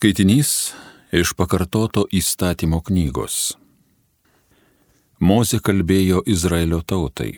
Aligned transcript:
Skaitinys 0.00 0.72
iš 1.12 1.34
pakartoto 1.36 2.06
įstatymo 2.08 2.78
knygos. 2.80 3.34
Mozė 5.20 5.58
kalbėjo 5.60 6.22
Izraelio 6.24 6.78
tautai. 6.80 7.34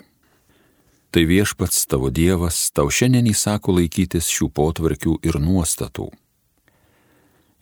Tai 1.10 1.24
viešpats 1.26 1.80
tavo 1.90 2.12
Dievas 2.14 2.60
tau 2.70 2.86
šiandien 2.86 3.26
įsako 3.32 3.74
laikytis 3.80 4.28
šių 4.30 4.46
potvarkių 4.54 5.16
ir 5.26 5.40
nuostatų. 5.42 6.06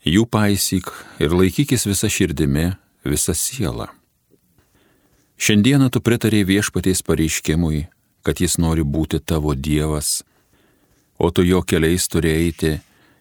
Jų 0.05 0.27
paisyk 0.29 0.93
ir 1.17 1.33
laikykis 1.33 1.89
visą 1.89 2.13
širdimi, 2.13 2.67
visą 3.01 3.33
sielą. 3.33 3.89
Šiandieną 5.41 5.89
tu 5.97 6.05
pritarė 6.05 6.45
viešpaties 6.45 7.01
pareiškimui, 7.09 7.87
kad 8.21 8.45
jis 8.45 8.61
nori 8.61 8.85
būti 8.85 9.25
tavo 9.25 9.57
Dievas, 9.57 10.21
o 11.17 11.33
tu 11.33 11.49
jo 11.49 11.65
keliais 11.65 12.05
turi 12.13 12.37
eiti 12.37 12.77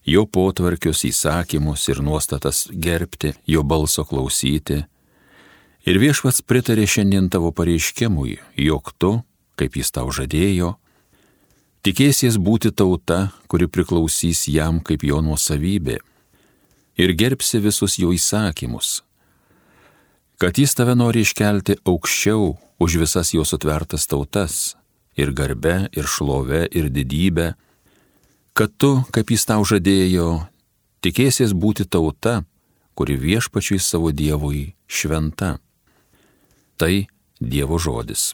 jo 0.10 0.26
potvarkius 0.26 1.04
įsakymus 1.06 1.86
ir 1.92 2.02
nuostatas 2.02 2.68
gerbti, 2.74 3.36
jo 3.48 3.64
balso 3.64 4.06
klausyti. 4.08 4.84
Ir 5.88 6.00
viešpats 6.02 6.42
pritarė 6.44 6.88
šiandien 6.90 7.30
tavo 7.32 7.52
pareiškimui, 7.56 8.38
jog 8.58 8.92
tu, 8.98 9.12
kaip 9.60 9.78
jis 9.80 9.94
tau 9.96 10.10
žadėjo, 10.14 10.74
tikėsies 11.86 12.40
būti 12.42 12.74
tauta, 12.76 13.30
kuri 13.48 13.70
priklausys 13.72 14.48
jam 14.52 14.82
kaip 14.84 15.06
jo 15.08 15.22
nuosavybė 15.24 16.00
ir 17.00 17.14
gerbsi 17.16 17.62
visus 17.64 17.96
jo 18.02 18.12
įsakymus, 18.12 19.00
kad 20.40 20.58
jis 20.60 20.76
tave 20.76 20.98
nori 21.00 21.24
iškelti 21.24 21.80
aukščiau 21.88 22.58
už 22.84 23.00
visas 23.06 23.32
jo 23.36 23.46
sutvertas 23.48 24.08
tautas 24.08 24.76
ir 25.20 25.32
garbe, 25.36 25.88
ir 25.96 26.08
šlove, 26.08 26.66
ir 26.72 26.92
didybę, 26.92 27.54
kad 28.54 28.74
tu, 28.78 29.04
kaip 29.16 29.32
jis 29.32 29.46
tau 29.48 29.64
žadėjo, 29.66 30.30
tikėsies 31.06 31.56
būti 31.56 31.86
tauta, 31.86 32.44
kuri 32.96 33.16
viešpačiui 33.16 33.80
savo 33.80 34.12
Dievui 34.12 34.74
šventa. 34.88 35.58
Tai 36.80 36.94
Dievo 37.40 37.80
žodis. 37.80 38.34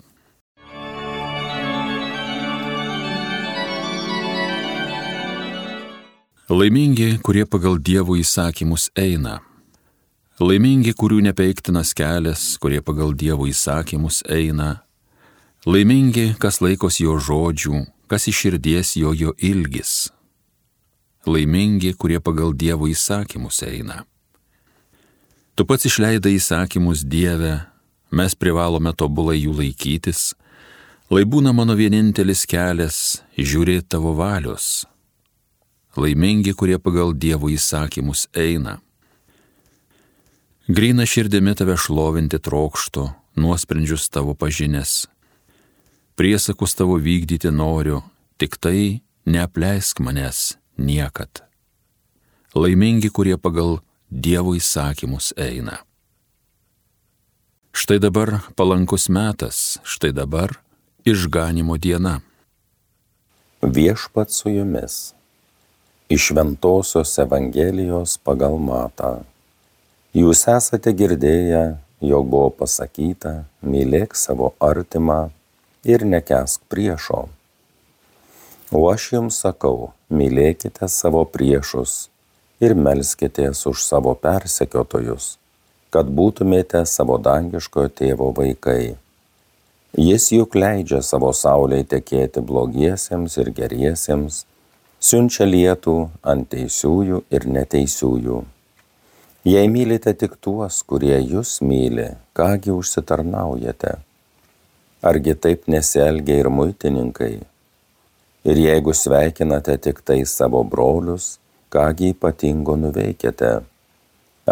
Laimingi, 6.50 7.18
kurie 7.26 7.46
pagal 7.50 7.80
Dievo 7.82 8.14
įsakymus 8.22 8.92
eina. 8.94 9.40
Laimingi, 10.38 10.92
kurių 10.94 11.24
nepeiktinas 11.26 11.96
kelias, 11.98 12.44
kurie 12.62 12.84
pagal 12.86 13.16
Dievo 13.18 13.48
įsakymus 13.50 14.20
eina. 14.30 14.84
Laimingi, 15.66 16.36
kas 16.38 16.62
laikos 16.62 17.00
jo 17.02 17.16
žodžių, 17.18 17.80
kas 18.08 18.30
iširdies 18.32 18.96
jo 19.00 19.14
jo 19.14 19.34
ilgis 19.38 20.06
laimingi, 21.28 21.94
kurie 21.94 22.20
pagal 22.20 22.54
Dievo 22.54 22.88
įsakymus 22.90 23.64
eina. 23.66 24.04
Tu 25.56 25.66
pats 25.66 25.88
išleidai 25.88 26.36
įsakymus 26.38 27.06
Dieve, 27.08 27.66
mes 28.12 28.36
privalome 28.36 28.92
tobulai 28.94 29.40
jų 29.40 29.56
laikytis, 29.60 30.34
lai 31.10 31.24
būna 31.26 31.54
mano 31.56 31.76
vienintelis 31.78 32.46
kelias 32.50 33.22
žiūrėti 33.38 33.88
tavo 33.96 34.16
valios. 34.18 34.86
Laimingi, 35.96 36.52
kurie 36.54 36.78
pagal 36.78 37.16
Dievo 37.16 37.50
įsakymus 37.50 38.28
eina. 38.36 38.82
Grina 40.68 41.06
širdimi 41.08 41.54
tave 41.56 41.78
šlovinti 41.78 42.42
trokštų, 42.42 43.06
nuosprendžius 43.40 44.10
tavo 44.10 44.34
pažinės. 44.36 45.06
Priesakus 46.16 46.76
tavo 46.76 46.96
vykdyti 46.96 47.52
noriu, 47.52 48.00
tik 48.40 48.56
tai 48.56 49.02
neapleisk 49.28 50.00
manęs 50.00 50.56
niekad. 50.78 51.44
Laimingi, 52.56 53.10
kurie 53.12 53.36
pagal 53.36 53.82
Dievo 54.08 54.54
įsakymus 54.56 55.34
eina. 55.36 55.82
Štai 57.76 58.00
dabar 58.00 58.40
palankus 58.56 59.10
metas, 59.12 59.76
štai 59.84 60.14
dabar 60.16 60.56
išganimo 61.04 61.76
diena. 61.76 62.22
Viešpat 63.60 64.32
su 64.32 64.56
jumis. 64.56 65.12
Iš 66.08 66.32
Ventosios 66.32 67.12
Evangelijos 67.20 68.16
pagal 68.24 68.56
matą. 68.56 69.26
Jūs 70.16 70.48
esate 70.48 70.96
girdėję, 70.96 71.76
jog 72.00 72.30
buvo 72.32 72.54
pasakyta, 72.64 73.42
mylėk 73.60 74.16
savo 74.16 74.54
artimą 74.64 75.34
ir 75.86 76.06
nekesk 76.06 76.66
priešo. 76.70 77.28
O 78.74 78.82
aš 78.90 79.12
jums 79.14 79.38
sakau, 79.44 79.92
mylėkite 80.10 80.90
savo 80.90 81.22
priešus 81.30 82.08
ir 82.60 82.74
melskitės 82.74 83.62
už 83.70 83.84
savo 83.86 84.16
persekiotojus, 84.18 85.36
kad 85.94 86.10
būtumėte 86.10 86.82
savo 86.90 87.20
dangiškojo 87.22 87.92
tėvo 88.02 88.32
vaikai. 88.40 88.96
Jis 89.96 90.26
juk 90.34 90.58
leidžia 90.58 91.04
savo 91.06 91.30
saulėje 91.32 91.86
tekėti 91.94 92.42
blogiesiems 92.44 93.38
ir 93.44 93.54
geriesiems, 93.60 94.42
siunčia 95.00 95.46
lietų 95.48 95.96
ant 96.34 96.50
teisiųjų 96.52 97.22
ir 97.30 97.48
neteisiųjų. 97.60 98.42
Jei 99.46 99.70
mylite 99.70 100.16
tik 100.18 100.40
tuos, 100.42 100.82
kurie 100.90 101.20
jūs 101.22 101.60
myli, 101.62 102.10
kągi 102.34 102.74
užsitarnaujate? 102.74 104.00
Argi 105.06 105.36
taip 105.38 105.68
nesielgia 105.70 106.40
ir 106.42 106.48
muitininkai? 106.50 107.36
Ir 108.50 108.62
jeigu 108.62 108.94
sveikinate 108.94 109.76
tik 109.78 110.00
tai 110.02 110.24
savo 110.26 110.64
brolius, 110.66 111.36
kągi 111.70 112.10
ypatingo 112.16 112.74
nuveikėte, 112.82 113.52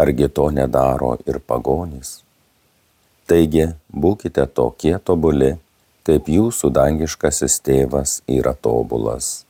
argi 0.03 0.27
to 0.29 0.45
nedaro 0.53 1.15
ir 1.25 1.39
pagonys. 1.41 2.19
Taigi, 3.25 3.65
būkite 4.05 4.45
tokie 4.59 4.93
tobuli, 5.09 5.55
kaip 6.05 6.29
jūsų 6.29 6.69
dangiškasis 6.77 7.57
tėvas 7.65 8.15
yra 8.27 8.53
tobulas. 8.53 9.47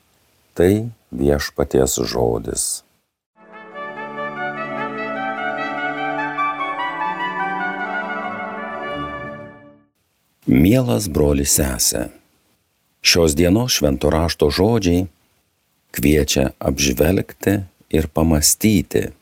Tai 0.56 0.72
viešpaties 1.12 2.00
žodis. 2.14 2.68
Mielas 10.44 11.06
brolis 11.08 11.54
sesė. 11.56 12.10
Šios 13.00 13.32
dienos 13.32 13.78
švento 13.78 14.10
rašto 14.12 14.50
žodžiai 14.52 15.06
kviečia 15.96 16.50
apžvelgti 16.60 17.62
ir 17.88 18.10
pamastyti, 18.12 19.14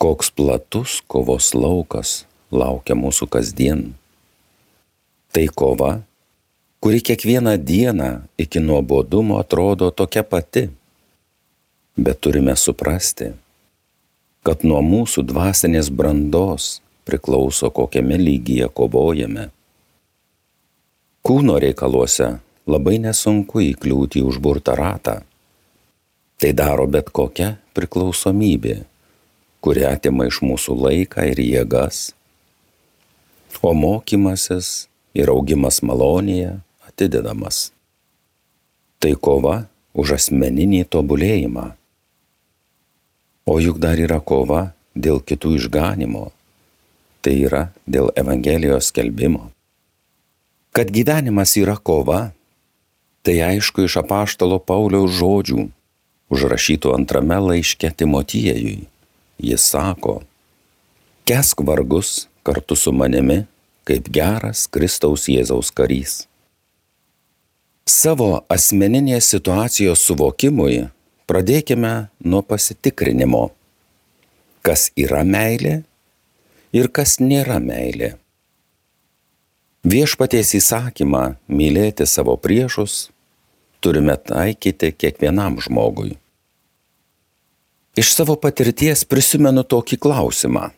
koks 0.00 0.30
platus 0.32 1.02
kovos 1.04 1.52
laukas 1.52 2.24
laukia 2.48 2.96
mūsų 2.96 3.28
kasdien. 3.28 3.82
Tai 5.28 5.44
kova, 5.52 5.92
kuri 6.80 7.04
kiekvieną 7.04 7.58
dieną 7.60 8.24
iki 8.40 8.64
nuobodumo 8.64 9.36
atrodo 9.36 9.90
tokia 9.92 10.24
pati. 10.24 10.70
Bet 12.00 12.24
turime 12.24 12.56
suprasti, 12.56 13.34
kad 14.40 14.64
nuo 14.64 14.80
mūsų 14.80 15.26
dvasinės 15.28 15.92
brandos 15.92 16.80
priklauso 17.04 17.68
kokiame 17.68 18.16
lygyje 18.16 18.72
kovojame. 18.72 19.53
Kūno 21.24 21.54
reikaluose 21.56 22.26
labai 22.68 22.98
nesunku 23.00 23.62
įkliūti 23.70 24.20
į 24.20 24.26
užburtą 24.28 24.74
ratą. 24.76 25.14
Tai 26.36 26.50
daro 26.52 26.84
bet 26.84 27.08
kokia 27.16 27.54
priklausomybė, 27.72 28.74
kuri 29.64 29.86
atima 29.88 30.26
iš 30.28 30.42
mūsų 30.44 30.76
laiką 30.82 31.24
ir 31.30 31.40
jėgas, 31.40 32.10
o 33.64 33.72
mokymasis 33.72 34.90
ir 35.16 35.32
augimas 35.32 35.80
malonėje 35.80 36.58
atidedamas. 36.90 37.70
Tai 39.00 39.16
kova 39.16 39.56
už 39.96 40.18
asmeninį 40.18 40.84
tobulėjimą. 40.92 41.66
O 43.48 43.56
juk 43.64 43.80
dar 43.80 43.96
yra 43.96 44.20
kova 44.20 44.74
dėl 44.92 45.24
kitų 45.24 45.56
išganimo, 45.56 46.28
tai 47.24 47.38
yra 47.48 47.70
dėl 47.88 48.12
Evangelijos 48.12 48.92
skelbimo. 48.92 49.54
Kad 50.74 50.90
gyvenimas 50.90 51.54
yra 51.60 51.76
kova, 51.78 52.32
Tai 53.24 53.40
aišku 53.40 53.86
iš 53.88 53.96
apaštalo 54.02 54.58
Pauliaus 54.60 55.14
žodžių, 55.16 55.62
užrašytų 56.28 56.90
antrame 56.92 57.38
laiške 57.40 57.88
Timotiejui. 57.88 58.84
Jis 59.40 59.64
sako, 59.64 60.18
kesk 61.24 61.62
vargus 61.64 62.26
kartu 62.44 62.76
su 62.76 62.92
manimi, 62.92 63.46
kaip 63.88 64.10
geras 64.12 64.66
Kristaus 64.68 65.24
Jėzaus 65.32 65.72
karys. 65.72 66.26
Savo 67.88 68.44
asmeninės 68.52 69.30
situacijos 69.32 70.04
suvokimui 70.04 70.90
pradėkime 71.24 71.94
nuo 72.28 72.42
pasitikrinimo, 72.44 73.46
kas 74.60 74.90
yra 75.00 75.24
meilė 75.24 75.78
ir 76.76 76.92
kas 76.92 77.16
nėra 77.24 77.56
meilė. 77.56 78.18
Viešpaties 79.84 80.54
įsakymą 80.56 81.34
mylėti 81.52 82.06
savo 82.08 82.38
priešus 82.40 83.10
turime 83.84 84.14
taikyti 84.16 84.88
kiekvienam 84.96 85.58
žmogui. 85.60 86.14
Iš 87.92 88.14
savo 88.16 88.38
patirties 88.40 89.02
prisimenu 89.04 89.60
tokį 89.60 89.98
klausimą. 90.00 90.70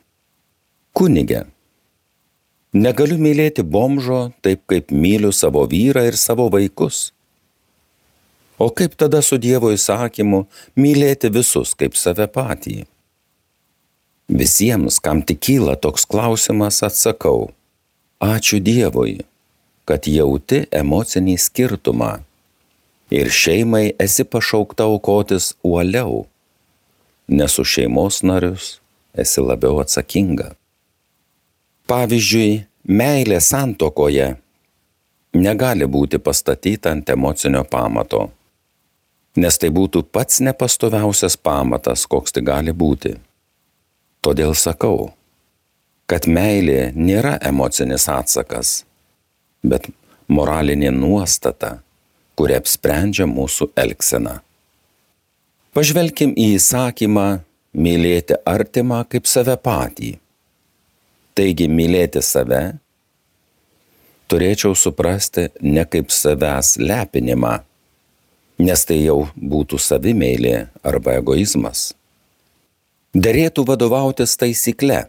Kunigė, 0.91 1.45
negaliu 2.75 3.21
mylėti 3.23 3.63
bomžo 3.63 4.33
taip, 4.43 4.65
kaip 4.67 4.91
myliu 4.91 5.31
savo 5.31 5.63
vyrą 5.71 6.03
ir 6.11 6.19
savo 6.19 6.49
vaikus. 6.51 7.13
O 8.59 8.73
kaip 8.75 8.99
tada 8.99 9.23
su 9.23 9.39
Dievo 9.39 9.71
įsakymu 9.71 10.49
mylėti 10.75 11.31
visus 11.31 11.77
kaip 11.79 11.95
save 11.95 12.27
patį? 12.27 12.81
Visiems, 14.27 14.99
kam 14.99 15.23
tik 15.23 15.45
kyla 15.47 15.79
toks 15.79 16.09
klausimas, 16.11 16.83
atsakau, 16.83 17.53
ačiū 18.21 18.61
Dievui, 18.61 19.21
kad 19.85 20.07
jauti 20.09 20.65
emocinį 20.73 21.37
skirtumą 21.39 22.13
ir 23.11 23.31
šeimai 23.31 23.93
esi 23.99 24.25
pašaukta 24.25 24.85
aukotis 24.85 25.55
uoliau, 25.63 26.27
nes 27.29 27.59
už 27.59 27.69
šeimos 27.69 28.23
narius 28.23 28.81
esi 29.15 29.41
labiau 29.41 29.81
atsakinga. 29.83 30.55
Pavyzdžiui, 31.87 32.67
meilė 32.83 33.39
santokoje 33.41 34.35
negali 35.37 35.87
būti 35.87 36.19
pastatyta 36.19 36.91
ant 36.91 37.11
emocinio 37.11 37.63
pamato, 37.65 38.31
nes 39.37 39.59
tai 39.61 39.71
būtų 39.71 40.03
pats 40.11 40.41
nepastoviausias 40.41 41.37
pamatas, 41.37 42.07
koks 42.11 42.35
tai 42.35 42.43
gali 42.43 42.73
būti. 42.73 43.15
Todėl 44.25 44.57
sakau, 44.59 45.13
kad 46.11 46.29
meilė 46.31 46.93
nėra 46.95 47.37
emocinis 47.43 48.07
atsakas, 48.11 48.85
bet 49.63 49.89
moralinė 50.29 50.93
nuostata, 50.95 51.81
kuri 52.39 52.57
apsprendžia 52.59 53.27
mūsų 53.31 53.71
elgseną. 53.79 54.39
Pažvelkim 55.77 56.33
į 56.33 56.55
įsakymą 56.57 57.27
mylėti 57.77 58.39
artimą 58.49 59.03
kaip 59.11 59.29
save 59.29 59.59
patį. 59.61 60.15
Taigi 61.37 61.67
mylėti 61.69 62.23
save 62.25 62.63
turėčiau 64.31 64.75
suprasti 64.75 65.49
ne 65.63 65.85
kaip 65.89 66.11
savęs 66.11 66.77
lepinimą, 66.83 67.59
nes 68.59 68.85
tai 68.89 68.99
jau 69.03 69.27
būtų 69.37 69.79
savimeilė 69.83 70.57
arba 70.87 71.19
egoizmas. 71.21 71.93
Derėtų 73.17 73.65
vadovautis 73.69 74.37
taisykle. 74.37 75.07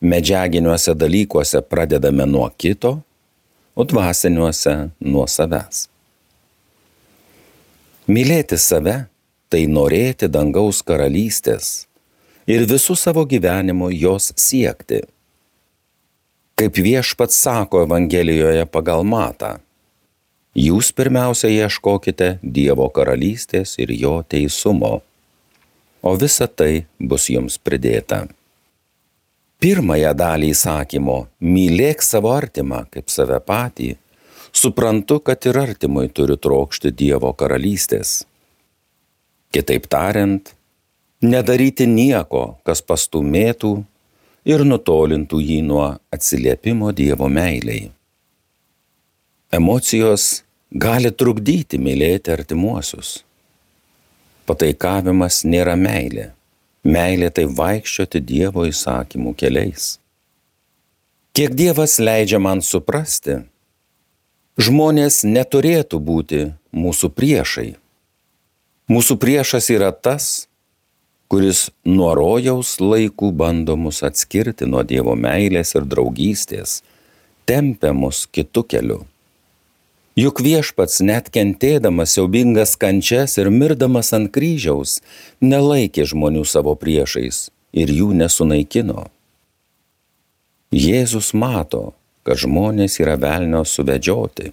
Medžiaginiuose 0.00 0.94
dalykuose 0.94 1.60
pradedame 1.62 2.26
nuo 2.26 2.50
kito, 2.56 3.00
o 3.74 3.84
dvasiniuose 3.84 4.74
nuo 5.00 5.26
savęs. 5.26 5.86
Mylėti 8.08 8.58
save- 8.58 9.06
tai 9.50 9.66
norėti 9.66 10.28
dangaus 10.28 10.82
karalystės 10.82 11.86
ir 12.46 12.66
visų 12.66 12.96
savo 12.96 13.24
gyvenimo 13.26 13.90
jos 13.92 14.32
siekti. 14.36 15.02
Kaip 16.56 16.74
viešpats 16.74 17.34
sako 17.34 17.82
Evangelijoje 17.86 18.66
pagal 18.66 19.04
matą, 19.04 19.60
jūs 20.56 20.92
pirmiausia 20.92 21.48
ieškokite 21.48 22.38
Dievo 22.42 22.88
karalystės 22.90 23.78
ir 23.78 23.92
jo 23.92 24.22
teisumo 24.22 25.02
o 26.02 26.16
visa 26.16 26.46
tai 26.46 26.86
bus 27.00 27.28
jums 27.30 27.58
pridėta. 27.58 28.26
Pirmąją 29.58 30.12
dalį 30.14 30.52
įsakymo- 30.54 31.16
mylėk 31.54 32.02
savo 32.06 32.30
artimą 32.30 32.84
kaip 32.94 33.10
save 33.10 33.40
patį- 33.40 33.96
suprantu, 34.60 35.18
kad 35.20 35.46
ir 35.46 35.58
artimui 35.58 36.08
turiu 36.08 36.36
trokšti 36.36 36.92
Dievo 36.92 37.32
karalystės. 37.34 38.24
Kitaip 39.52 39.88
tariant, 39.88 40.54
nedaryti 41.22 41.86
nieko, 41.86 42.56
kas 42.64 42.82
pastumėtų 42.82 43.84
ir 44.44 44.60
nutolintų 44.60 45.38
jį 45.50 45.60
nuo 45.64 45.98
atsiliepimo 46.12 46.94
Dievo 46.94 47.28
meiliai. 47.28 47.90
Emocijos 49.50 50.42
gali 50.70 51.10
trukdyti 51.10 51.78
mylėti 51.78 52.30
artimuosius. 52.30 53.24
Pataikavimas 54.46 55.42
nėra 55.44 55.74
meilė. 55.74 56.37
Meilė 56.88 57.28
tai 57.34 57.44
vaikščioti 57.52 58.20
Dievo 58.24 58.64
įsakymų 58.68 59.34
keliais. 59.36 59.98
Kiek 61.36 61.52
Dievas 61.54 61.98
leidžia 62.00 62.40
man 62.40 62.62
suprasti, 62.64 63.42
žmonės 64.56 65.20
neturėtų 65.28 66.00
būti 66.00 66.40
mūsų 66.72 67.10
priešai. 67.12 67.68
Mūsų 68.88 69.18
priešas 69.20 69.68
yra 69.74 69.92
tas, 69.92 70.48
kuris 71.28 71.68
nuo 71.84 72.14
rojaus 72.16 72.78
laikų 72.80 73.30
bando 73.36 73.76
mus 73.76 74.00
atskirti 74.06 74.66
nuo 74.66 74.80
Dievo 74.80 75.12
meilės 75.12 75.74
ir 75.76 75.84
draugystės, 75.84 76.80
tempia 77.44 77.92
mus 77.92 78.24
kitų 78.32 78.64
kelių. 78.72 79.00
Juk 80.18 80.40
viešpats 80.42 80.98
net 81.06 81.28
kentėdamas 81.30 82.16
siaubingas 82.16 82.72
kančias 82.82 83.36
ir 83.38 83.52
mirdamas 83.54 84.08
ant 84.16 84.30
kryžiaus 84.34 84.96
nelaikė 85.44 86.06
žmonių 86.10 86.40
savo 86.52 86.72
priešais 86.80 87.36
ir 87.82 87.92
jų 87.94 88.08
nesunaikino. 88.18 89.04
Jėzus 90.74 91.28
mato, 91.38 91.92
kad 92.26 92.40
žmonės 92.42 92.98
yra 92.98 93.14
velnio 93.22 93.60
suvedžioti. 93.62 94.50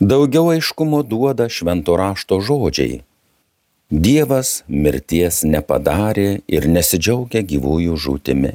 Daugiau 0.00 0.50
aiškumo 0.56 1.04
duoda 1.06 1.46
švento 1.46 1.94
rašto 2.00 2.40
žodžiai. 2.48 3.04
Dievas 3.90 4.50
mirties 4.66 5.44
nepadarė 5.46 6.40
ir 6.50 6.66
nesidžiaugia 6.66 7.44
gyvųjų 7.52 8.00
žūtimi. 8.06 8.52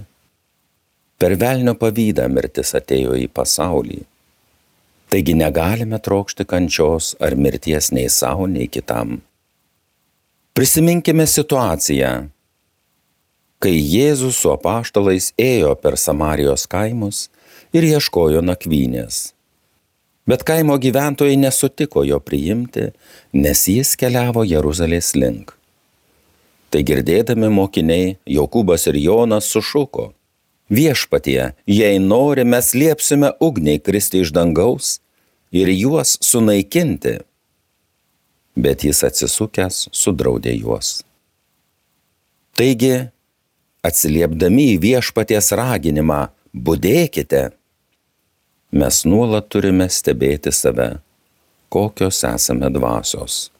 Per 1.24 1.38
velnio 1.39 1.77
pavydą 1.80 2.27
mirtis 2.36 2.75
atėjo 2.81 3.15
į 3.21 3.30
pasaulį 3.31 4.01
Taigi 5.10 5.36
negalime 5.38 6.00
trokšti 6.02 6.46
kančios 6.50 7.13
ar 7.22 7.36
mirties 7.38 7.92
nei 7.92 8.10
savo, 8.10 8.48
nei 8.48 8.68
kitam. 8.68 9.19
Prisiminkime 10.56 11.28
situaciją, 11.28 12.12
kai 13.60 13.75
Jėzus 13.75 14.40
su 14.42 14.52
apaštalais 14.54 15.31
ėjo 15.42 15.75
per 15.81 15.98
Samarijos 16.00 16.66
kaimus 16.72 17.28
ir 17.75 17.86
ieškojo 17.88 18.42
nakvynės. 18.46 19.36
Bet 20.25 20.42
kaimo 20.48 20.78
gyventojai 20.81 21.38
nesutiko 21.38 22.02
jo 22.07 22.18
priimti, 22.19 22.90
nes 23.34 23.68
jis 23.69 23.94
keliavo 24.00 24.46
Jeruzalės 24.48 25.13
link. 25.13 25.54
Tai 26.74 26.81
girdėdami 26.81 27.52
mokiniai 27.54 28.16
Jokūbas 28.38 28.88
ir 28.90 28.98
Jonas 29.04 29.52
sušuko 29.54 30.09
Viešpatie, 30.69 31.54
jei 31.69 32.00
nori, 32.00 32.44
mes 32.44 32.74
liepsime 32.74 33.31
ugniai 33.40 33.80
kristi 33.80 34.24
iš 34.26 34.31
dangaus 34.34 35.00
ir 35.54 35.69
juos 35.69 36.18
sunaikinti. 36.26 37.19
Bet 38.57 38.86
jis 38.88 39.04
atsisukęs 39.06 39.90
sudraudė 39.94 40.56
juos. 40.57 41.04
Taigi, 42.57 43.12
atsiliepdami 43.86 44.72
į 44.74 44.80
viešpaties 44.81 45.52
raginimą, 45.60 46.31
būdėkite, 46.56 47.44
mes 48.74 49.04
nuolat 49.06 49.52
turime 49.52 49.86
stebėti 49.92 50.56
save, 50.56 50.95
kokios 51.69 52.24
esame 52.26 52.72
dvasios. 52.74 53.52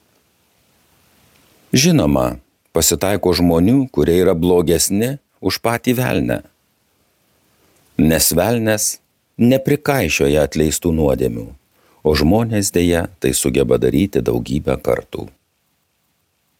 Žinoma, 1.76 2.40
pasitaiko 2.74 3.36
žmonių, 3.36 3.92
kurie 3.94 4.18
yra 4.24 4.34
blogesni 4.34 5.18
už 5.44 5.60
patį 5.62 6.00
velnę 6.00 6.42
nes 7.98 8.32
velnės 8.36 9.00
neprikaišioja 9.40 10.46
atleistų 10.48 10.92
nuodėmių, 10.96 11.48
o 12.04 12.12
žmonės 12.16 12.72
dėja 12.76 13.08
tai 13.20 13.34
sugeba 13.34 13.80
daryti 13.82 14.22
daugybę 14.24 14.78
kartų. 14.84 15.28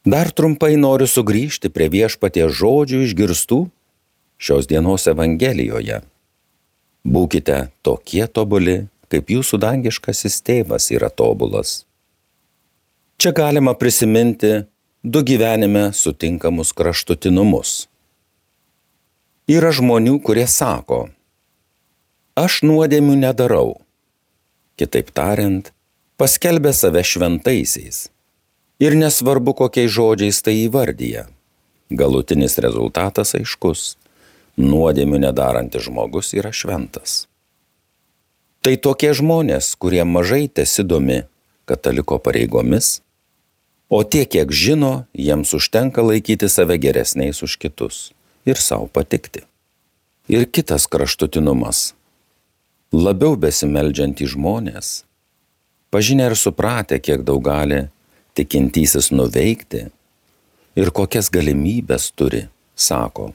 Dar 0.06 0.30
trumpai 0.30 0.76
noriu 0.78 1.08
sugrįžti 1.10 1.72
prie 1.74 1.88
viešpaties 1.90 2.54
žodžių 2.54 3.02
išgirstų 3.08 3.64
šios 4.38 4.68
dienos 4.70 5.08
Evangelijoje. 5.10 6.04
Būkite 7.06 7.58
tokie 7.82 8.26
tobuli, 8.28 8.86
kaip 9.10 9.32
jūsų 9.34 9.58
dangiškasis 9.62 10.42
tėvas 10.46 10.92
yra 10.94 11.10
tobulas. 11.10 11.86
Čia 13.18 13.32
galima 13.34 13.74
prisiminti 13.74 14.66
du 15.02 15.22
gyvenime 15.26 15.92
sutinkamus 15.94 16.74
kraštutinumus. 16.76 17.86
Yra 19.50 19.70
žmonių, 19.74 20.20
kurie 20.26 20.46
sako, 20.50 21.06
aš 22.36 22.62
nuodėmių 22.68 23.16
nedarau. 23.20 23.82
Kitaip 24.80 25.12
tariant, 25.16 25.72
paskelbė 26.20 26.74
save 26.76 27.04
šventaisiais. 27.04 28.10
Ir 28.84 28.98
nesvarbu, 29.00 29.56
kokiais 29.56 29.92
žodžiais 29.92 30.42
tai 30.44 30.58
įvardyja. 30.66 31.30
Galutinis 31.90 32.58
rezultatas 32.60 33.36
aiškus- 33.40 33.96
nuodėmių 34.72 35.20
nedarantis 35.28 35.88
žmogus 35.88 36.34
yra 36.34 36.52
šventas. 36.52 37.28
Tai 38.62 38.76
tokie 38.76 39.14
žmonės, 39.14 39.76
kurie 39.78 40.04
mažai 40.04 40.50
tesidomi 40.50 41.24
kataliko 41.66 42.20
pareigomis, 42.20 43.02
O 43.90 44.02
tie, 44.04 44.26
kiek 44.26 44.50
žino, 44.50 45.06
jiems 45.14 45.54
užtenka 45.54 46.02
laikyti 46.02 46.50
save 46.50 46.78
geresniais 46.82 47.44
už 47.46 47.58
kitus 47.62 48.10
ir 48.46 48.58
savo 48.58 48.90
patikti. 48.90 49.46
Ir 50.26 50.50
kitas 50.50 50.90
kraštutinumas. 50.90 51.94
Labiau 52.96 53.36
besimeldžiantys 53.36 54.32
žmonės, 54.36 54.92
pažinę 55.92 56.30
ir 56.30 56.36
supratę, 56.40 57.02
kiek 57.04 57.26
daug 57.28 57.42
gali 57.44 57.82
tikintysis 58.38 59.12
nuveikti 59.12 59.82
ir 60.80 60.92
kokias 60.96 61.28
galimybės 61.34 62.08
turi, 62.16 62.46
sako, 62.76 63.34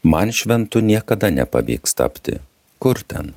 man 0.00 0.32
šventu 0.32 0.80
niekada 0.80 1.28
nepavyks 1.34 1.96
tapti. 2.00 2.40
Kur 2.80 3.00
ten? 3.04 3.34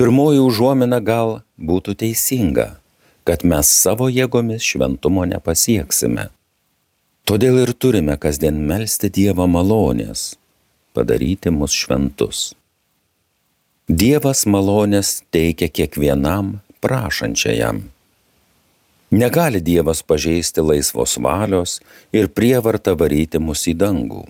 Pirmoji 0.00 0.40
užuomina 0.44 1.00
gal 1.04 1.40
būtų 1.60 1.96
teisinga 2.00 2.68
kad 3.26 3.42
mes 3.42 3.70
savo 3.82 4.06
jėgomis 4.12 4.62
šventumo 4.62 5.24
nepasieksime. 5.26 6.28
Todėl 7.26 7.58
ir 7.64 7.72
turime 7.74 8.14
kasdien 8.22 8.60
melstį 8.68 9.10
Dievo 9.16 9.48
malonės, 9.50 10.36
padaryti 10.94 11.50
mus 11.50 11.74
šventus. 11.74 12.52
Dievas 13.86 14.40
malonės 14.50 15.22
teikia 15.30 15.68
kiekvienam 15.70 16.56
prašančiajam. 16.82 17.84
Negali 19.14 19.60
Dievas 19.62 20.02
pažeisti 20.02 20.58
laisvos 20.58 21.14
valios 21.22 21.76
ir 22.10 22.26
prievartą 22.26 22.96
varyti 22.98 23.38
mus 23.38 23.62
į 23.70 23.76
dangų. 23.78 24.24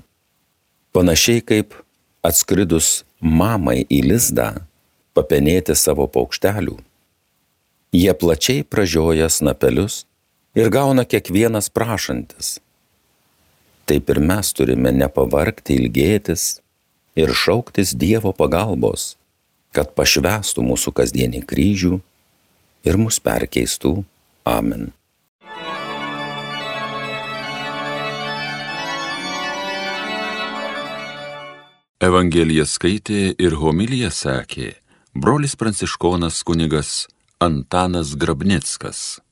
Panašiai 0.92 1.40
kaip 1.40 1.72
atskridus 2.20 3.06
mamai 3.16 3.86
į 3.88 4.02
lizdą, 4.04 4.60
papenėti 5.16 5.72
savo 5.72 6.04
paukštelių. 6.04 6.76
Jie 7.96 8.12
plačiai 8.12 8.60
pražioja 8.60 9.32
snapelius 9.32 10.02
ir 10.52 10.68
gauna 10.68 11.08
kiekvienas 11.08 11.72
prašantis. 11.72 12.58
Taip 13.88 14.04
ir 14.12 14.20
mes 14.20 14.52
turime 14.52 14.92
nepavarkti 14.92 15.80
ilgėtis 15.80 16.58
ir 17.16 17.32
šauktis 17.32 17.96
Dievo 17.96 18.36
pagalbos, 18.36 19.16
kad 19.76 19.92
pašvestų 19.96 20.64
mūsų 20.64 20.92
kasdienį 20.96 21.42
kryžių 21.48 21.98
ir 22.88 23.00
mus 23.00 23.20
perkeistų. 23.20 23.98
Amen. 24.46 24.92
Evangeliją 32.06 32.66
skaitė 32.68 33.20
ir 33.40 33.56
homiliją 33.56 34.10
sakė 34.12 34.74
brolis 35.16 35.56
pranciškonas 35.56 36.42
kunigas 36.44 37.06
Antanas 37.40 38.12
Grabnickas. 38.20 39.25